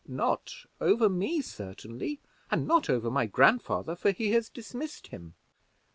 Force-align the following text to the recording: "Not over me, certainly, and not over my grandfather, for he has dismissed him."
"Not 0.07 0.65
over 0.79 1.07
me, 1.09 1.41
certainly, 1.43 2.19
and 2.49 2.65
not 2.67 2.89
over 2.89 3.11
my 3.11 3.27
grandfather, 3.27 3.95
for 3.95 4.09
he 4.09 4.31
has 4.31 4.49
dismissed 4.49 5.05
him." 5.09 5.35